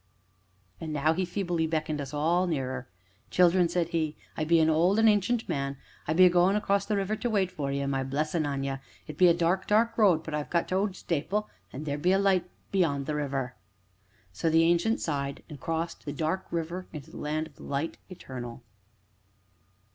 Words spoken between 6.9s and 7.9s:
river to wait for you